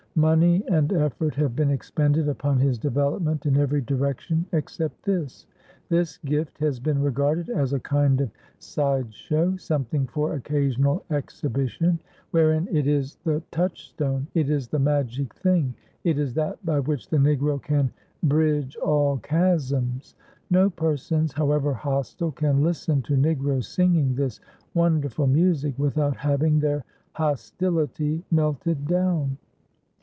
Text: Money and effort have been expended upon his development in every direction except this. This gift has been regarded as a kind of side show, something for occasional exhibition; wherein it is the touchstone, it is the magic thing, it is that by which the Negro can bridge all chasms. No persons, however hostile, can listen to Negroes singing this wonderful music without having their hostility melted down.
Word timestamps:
Money 0.13 0.61
and 0.67 0.91
effort 0.91 1.35
have 1.35 1.55
been 1.55 1.69
expended 1.71 2.27
upon 2.27 2.59
his 2.59 2.77
development 2.77 3.45
in 3.45 3.55
every 3.55 3.79
direction 3.79 4.45
except 4.51 5.03
this. 5.03 5.47
This 5.87 6.17
gift 6.17 6.57
has 6.57 6.81
been 6.81 7.01
regarded 7.01 7.49
as 7.49 7.71
a 7.71 7.79
kind 7.79 8.19
of 8.19 8.29
side 8.59 9.13
show, 9.13 9.55
something 9.55 10.05
for 10.07 10.33
occasional 10.33 11.01
exhibition; 11.11 11.97
wherein 12.31 12.67
it 12.75 12.87
is 12.87 13.15
the 13.23 13.41
touchstone, 13.51 14.27
it 14.33 14.49
is 14.49 14.67
the 14.67 14.79
magic 14.79 15.33
thing, 15.35 15.73
it 16.03 16.19
is 16.19 16.33
that 16.33 16.63
by 16.65 16.81
which 16.81 17.07
the 17.09 17.15
Negro 17.17 17.59
can 17.61 17.89
bridge 18.23 18.75
all 18.83 19.15
chasms. 19.19 20.15
No 20.49 20.69
persons, 20.69 21.31
however 21.31 21.71
hostile, 21.73 22.33
can 22.33 22.61
listen 22.61 23.01
to 23.03 23.15
Negroes 23.15 23.69
singing 23.69 24.15
this 24.15 24.41
wonderful 24.73 25.25
music 25.25 25.79
without 25.79 26.17
having 26.17 26.59
their 26.59 26.83
hostility 27.13 28.25
melted 28.29 28.87
down. 28.87 29.37